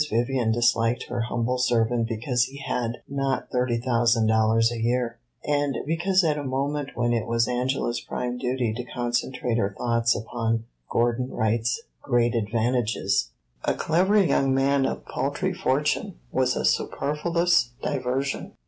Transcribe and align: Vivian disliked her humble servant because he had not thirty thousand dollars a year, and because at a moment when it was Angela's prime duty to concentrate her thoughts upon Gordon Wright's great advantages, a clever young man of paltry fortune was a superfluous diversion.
Vivian 0.09 0.51
disliked 0.51 1.03
her 1.09 1.21
humble 1.21 1.59
servant 1.59 2.07
because 2.07 2.45
he 2.45 2.57
had 2.57 3.03
not 3.07 3.51
thirty 3.51 3.77
thousand 3.79 4.25
dollars 4.25 4.71
a 4.71 4.81
year, 4.81 5.19
and 5.45 5.77
because 5.85 6.23
at 6.23 6.39
a 6.39 6.43
moment 6.43 6.93
when 6.97 7.13
it 7.13 7.27
was 7.27 7.47
Angela's 7.47 8.01
prime 8.01 8.39
duty 8.39 8.73
to 8.73 8.83
concentrate 8.83 9.59
her 9.59 9.75
thoughts 9.77 10.15
upon 10.15 10.63
Gordon 10.89 11.29
Wright's 11.29 11.81
great 12.01 12.33
advantages, 12.33 13.29
a 13.63 13.75
clever 13.75 14.17
young 14.19 14.55
man 14.55 14.87
of 14.87 15.05
paltry 15.05 15.53
fortune 15.53 16.15
was 16.31 16.55
a 16.55 16.65
superfluous 16.65 17.69
diversion. 17.83 18.53